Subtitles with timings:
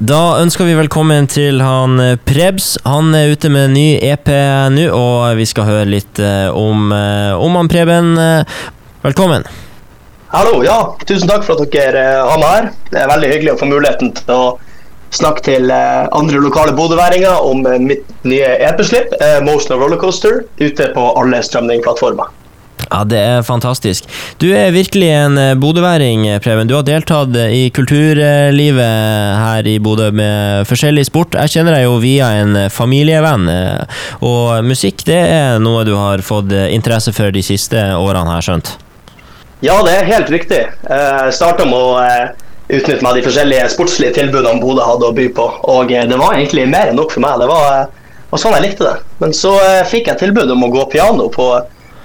[0.00, 2.78] Da ønsker vi velkommen til han eh, Prebz.
[2.88, 4.30] Han er ute med en ny EP
[4.72, 8.14] nå, og vi skal høre litt eh, om, eh, om han Preben.
[9.04, 9.44] Velkommen.
[10.32, 10.78] Hallo, ja.
[11.04, 12.72] Tusen takk for at dere har meg her.
[12.88, 14.48] Det er veldig hyggelig å få muligheten til å
[15.12, 19.12] snakke til andre lokale bodøværinger om mitt nye EP-slipp,
[19.44, 22.32] 'Motion of Rollercoaster, ute på alle strømningplattformer.
[22.90, 24.06] Ja, det er fantastisk.
[24.42, 26.66] Du er virkelig en eh, bodøværing, eh, Preben.
[26.66, 31.38] Du har deltatt eh, i kulturlivet her i Bodø med forskjellig sport.
[31.38, 33.46] Jeg kjenner deg jo via en familievenn,
[34.26, 38.74] og musikk det er noe du har fått interesse for de siste årene, jeg skjønt.
[39.62, 40.64] Ja, det er helt riktig.
[40.66, 41.94] Jeg starta med å
[42.70, 45.46] utnytte meg de forskjellige sportslige tilbudene Bodø hadde å by på.
[45.70, 47.38] Og det var egentlig mer enn nok for meg.
[47.38, 47.84] Det var,
[48.32, 48.96] var sånn jeg likte det.
[49.22, 49.54] Men så
[49.92, 51.52] fikk jeg tilbud om å gå piano på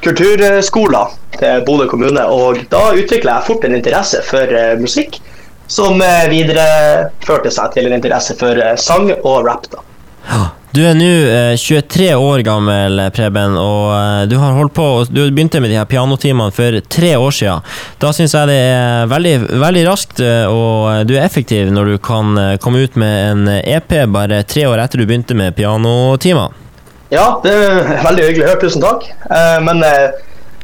[0.05, 5.19] kulturskoler til Bodø kommune, og da utvikla jeg fort en interesse for eh, musikk.
[5.67, 9.65] Som eh, videreførte seg til en interesse for eh, sang og rap.
[9.71, 9.81] da.
[10.75, 15.61] Du er nå eh, 23 år gammel, Preben, og du har holdt på Du begynte
[15.63, 17.65] med de her pianotimene for tre år siden.
[18.01, 22.35] Da syns jeg det er veldig, veldig raskt, og du er effektiv når du kan
[22.61, 26.53] komme ut med en EP bare tre år etter du begynte med pianotimer.
[27.15, 28.61] Ja, det er veldig hyggelig å høre.
[28.65, 29.05] Tusen takk.
[29.31, 30.17] Eh, Men eh,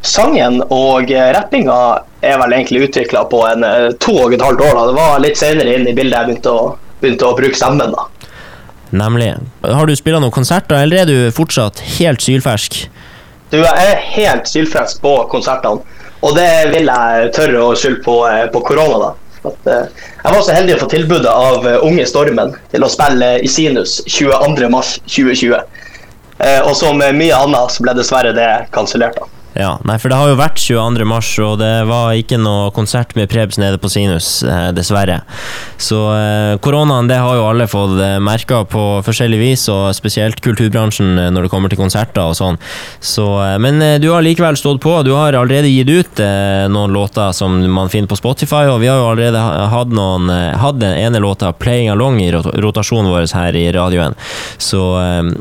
[0.04, 1.78] sangen og eh, rappinga
[2.22, 3.64] er vel egentlig utvikla på en
[4.04, 4.76] to og et halvt år.
[4.78, 4.88] da.
[4.90, 6.66] Det var litt senere inn i bildet jeg begynte å,
[7.02, 7.96] begynte å bruke stemmen.
[7.96, 8.08] da.
[8.92, 9.32] Nemlig.
[9.64, 12.84] Har du spilt noen konserter, eller er du fortsatt helt sylfersk?
[13.52, 15.82] Du, Jeg er helt sylfersk på konsertene,
[16.22, 18.18] og det vil jeg tørre å skylde på,
[18.54, 19.00] på korona.
[19.08, 19.12] da.
[19.50, 23.32] At, eh, jeg var så heldig å få tilbudet av Unge Stormen til å spille
[23.42, 25.64] i Sinus 22.3.2020.
[26.42, 29.20] Eh, og som mye annet så ble dessverre det kansellert.
[29.54, 31.06] Ja, nei, for det har jo vært 22.
[31.08, 35.18] mars, og det var ikke noe konsert med Prebz nede på Sinus, eh, dessverre.
[35.76, 40.40] Så eh, koronaen, det har jo alle fått eh, merka på forskjellig vis, og spesielt
[40.46, 42.60] kulturbransjen eh, når det kommer til konserter og sånn.
[43.04, 44.94] Så, eh, men eh, du har likevel stått på.
[45.04, 46.22] Du har allerede gitt ut
[46.72, 49.42] noen låter som man finner på Spotify, og vi har jo allerede
[49.72, 50.30] hatt noen
[50.62, 54.16] hadde den ene låta 'Playing Along' i rotasjonen vår her i radioen.
[54.58, 54.82] Så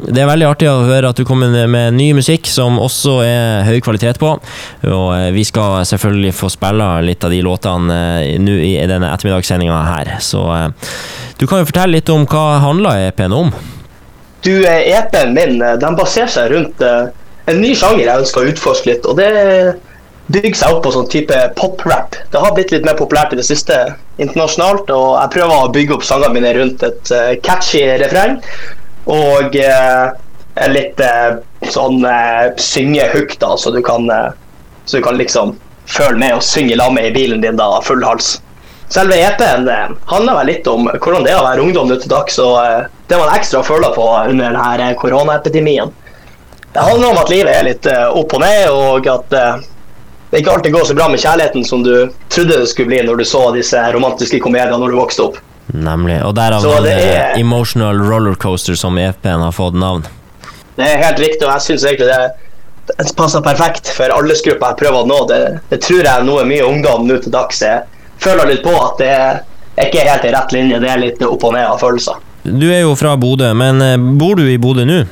[0.08, 3.68] det er veldig artig å høre at du kommer med ny musikk som også er
[3.68, 4.38] høy kvalitet på.
[4.90, 9.12] Og eh, vi skal selvfølgelig få spille litt av de låtene eh, nå i denne
[9.12, 10.16] ettermiddagssendinga her.
[10.20, 10.96] Så eh,
[11.38, 13.52] du kan jo fortelle litt om hva handler EP-en om?
[14.44, 18.92] Du, EP-en min eh, den baserer seg rundt en ny sjanger jeg ønsker å utforske
[18.92, 19.06] litt.
[19.06, 19.78] og det
[20.30, 22.14] bygger seg opp på sånn type pop-rap.
[22.30, 23.74] Det har blitt litt mer populært i det siste
[24.22, 27.10] internasjonalt, og jeg prøver å bygge opp sangene mine rundt et
[27.42, 28.36] catchy refreng
[29.10, 30.10] og eh,
[30.68, 31.38] litt eh,
[31.72, 34.30] sånn uh, syngehook, da, så du kan eh,
[34.84, 35.54] så du kan liksom
[35.86, 38.40] føle med og synge sammen med i bilen din da, full hals.
[38.90, 42.10] Selve EP-en eh, handler vel litt om hvordan det er å være ungdom nå til
[42.10, 45.92] dags, og eh, det man ekstra føler på under denne eh, koronaepidemien.
[46.72, 49.62] Det handler om at livet er litt eh, opp og ned, og at eh,
[50.30, 51.92] det ikke alltid går så bra med kjærligheten som du
[52.30, 55.40] trodde det skulle bli når du så disse romantiske komediene når du vokste opp.
[55.70, 56.20] Nemlig.
[56.26, 60.06] Og derav Så det eh, er- Emotional Rollercoaster som EP-en har fått navn.
[60.80, 62.50] Det er helt riktig, og jeg syns egentlig det,
[62.90, 65.22] det passer perfekt for aldersgruppa jeg prøver å nå.
[65.28, 67.84] Det, det tror jeg er noe mye ungdom nå til dags jeg
[68.20, 69.40] føler litt på at det er
[69.86, 72.20] ikke helt i rett linje, det er litt opp og ned av følelser.
[72.44, 75.02] Du er jo fra Bodø, men eh, bor du i Bodø nå?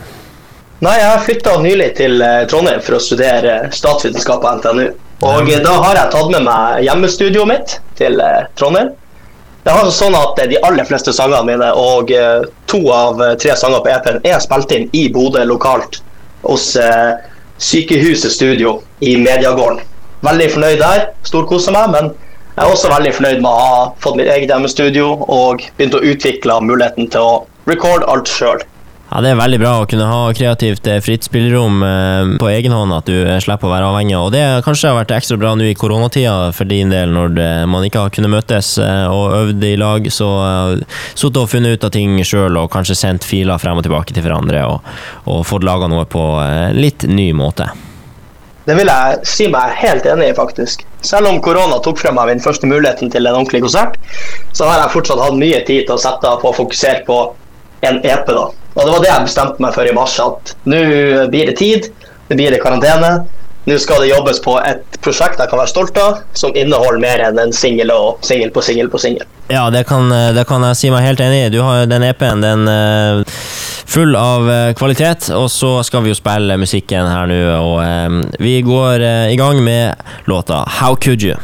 [0.79, 4.87] Nei, jeg har flytta nylig til eh, Trondheim for å studere eh, statsvitenskap på NTNU.
[5.29, 8.21] Og da har jeg tatt med meg hjemmestudioet mitt til
[8.57, 8.93] Trondheim.
[9.69, 13.35] Det har sånn at eh, De aller fleste sangene mine og eh, to av eh,
[13.37, 15.99] tre sanger på EP-en er spilt inn i Bodø lokalt
[16.47, 17.19] hos eh,
[17.61, 19.83] Sykehuset Studio i Mediagården.
[20.25, 21.05] Veldig fornøyd der.
[21.29, 21.93] Storkoser meg.
[21.93, 22.09] Men
[22.55, 26.05] jeg er også veldig fornøyd med å ha fått mitt eget hjemmestudio og begynt å
[26.15, 27.37] utvikle muligheten til å
[27.69, 28.65] recorde alt sjøl.
[29.09, 32.75] Ja, Det er veldig bra å kunne ha kreativt eh, fritt spillerom eh, på egen
[32.77, 34.19] hånd, at du eh, slipper å være avhengig.
[34.21, 37.41] Og det kanskje har vært ekstra bra nå i koronatida for din del, når
[37.73, 40.11] man ikke har kunnet møtes og øvd i lag.
[40.13, 40.29] Så
[41.15, 44.27] sittet og funnet ut av ting sjøl, og kanskje sendt filer frem og tilbake til
[44.27, 44.93] hverandre, og,
[45.25, 46.29] og fått laga noe på
[46.77, 47.71] litt ny måte.
[48.69, 50.85] Det vil jeg si meg helt enig i, faktisk.
[51.01, 53.97] Selv om korona tok frem meg min første muligheten til en ordentlig konsert,
[54.53, 57.23] så har jeg fortsatt hatt mye tid til å sette på å fokusere på
[57.89, 58.27] en EP.
[58.29, 58.51] da.
[58.79, 60.79] Og det var det jeg bestemte meg for i mars, at nå
[61.33, 61.91] blir det tid,
[62.31, 63.27] nå blir det karantene.
[63.69, 67.21] Nå skal det jobbes på et prosjekt jeg kan være stolt av, som inneholder mer
[67.27, 69.27] enn en singel og singel på singel på singel.
[69.53, 71.51] Ja, det kan, eh, det kan jeg si meg helt enig i.
[71.53, 73.37] Du har den EP-en, den eh,
[73.89, 78.61] full av eh, kvalitet, og så skal vi jo spille musikken her nå, og vi
[78.65, 79.05] går
[79.35, 81.37] i gang med låta How Could You?